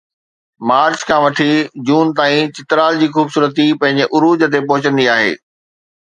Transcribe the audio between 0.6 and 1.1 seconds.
march